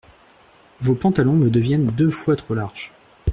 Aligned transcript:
Vos 0.79 0.95
pantalons 0.95 1.35
me 1.35 1.49
deviennent 1.51 1.91
deux 1.95 2.09
fois 2.09 2.35
trop 2.35 2.55
larges. 2.55 2.91